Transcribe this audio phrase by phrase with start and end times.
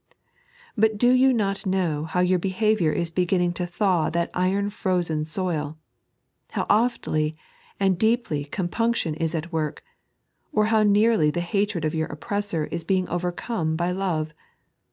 [0.75, 5.25] But you do not know bow your behaviour is beginning to thaw that iron frozen
[5.25, 5.77] soil,
[6.49, 7.33] how often
[7.79, 9.83] and deeply compunction is at work,
[10.51, 14.33] or bow nearly the batred of your oppressor is being overcome by love.